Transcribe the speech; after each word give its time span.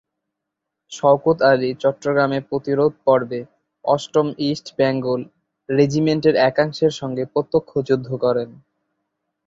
শওকত 0.91 1.37
আলী 1.51 1.69
চট্টগ্রামে 1.81 2.39
প্রতিরোধ 2.49 2.91
পর্বে 3.05 3.41
অষ্টম 3.85 4.27
ইস্ট 4.47 4.67
বেঙ্গল 4.77 5.21
রেজিমেন্টের 5.69 6.35
একাংশের 6.49 6.93
সঙ্গে 6.99 7.23
প্রত্যক্ষ 7.33 7.71
যুদ্ধ 7.87 8.09
করেন। 8.23 8.49